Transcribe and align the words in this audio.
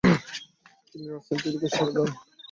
তিনি 0.89 1.05
রাজনীতি 1.07 1.47
থেকে 1.53 1.67
সরে 1.75 1.91
দাঁড়ান। 1.95 2.09